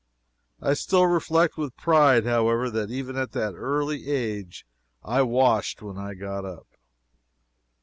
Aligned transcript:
I 0.59 0.73
still 0.73 1.05
reflect 1.05 1.57
with 1.57 1.77
pride, 1.77 2.25
however, 2.25 2.71
that 2.71 2.89
even 2.89 3.15
at 3.17 3.33
that 3.33 3.53
early 3.53 4.07
age 4.07 4.65
I 5.03 5.21
washed 5.21 5.83
when 5.83 5.99
I 5.99 6.15
got 6.15 6.43
up. 6.43 6.65